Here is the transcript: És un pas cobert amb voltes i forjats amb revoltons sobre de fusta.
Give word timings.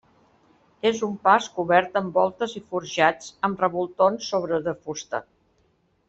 És 0.91 1.01
un 1.07 1.11
pas 1.25 1.49
cobert 1.57 1.99
amb 2.01 2.17
voltes 2.19 2.55
i 2.61 2.63
forjats 2.71 3.29
amb 3.49 3.61
revoltons 3.67 4.31
sobre 4.33 4.59
de 4.69 4.75
fusta. 4.87 5.21